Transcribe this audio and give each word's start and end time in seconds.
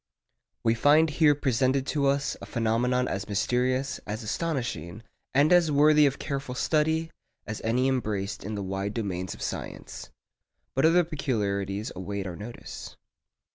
We 0.63 0.73
find 0.73 1.11
here 1.11 1.35
presented 1.35 1.85
to 1.93 2.07
us 2.07 2.35
a 2.41 2.47
phenomenon 2.47 3.07
as 3.07 3.29
mysterious, 3.29 3.99
as 4.07 4.23
astonishing, 4.23 5.03
and 5.35 5.53
as 5.53 5.71
worthy 5.71 6.07
of 6.07 6.17
careful 6.17 6.55
study 6.55 7.11
as 7.45 7.61
any 7.63 7.87
embraced 7.87 8.43
in 8.43 8.55
the 8.55 8.63
wide 8.63 8.95
domains 8.95 9.35
of 9.35 9.43
science. 9.43 10.09
But 10.73 10.87
other 10.87 11.03
peculiarities 11.03 11.91
await 11.95 12.25
our 12.25 12.35
notice. 12.35 12.97